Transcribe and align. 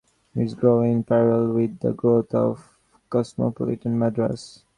It 0.33 0.57
grew 0.57 0.81
in 0.81 1.03
parallel 1.03 1.53
with 1.53 1.77
the 1.79 1.93
growth 1.93 2.33
of 2.33 2.75
cosmopolitan 3.07 3.99
Madras. 3.99 4.63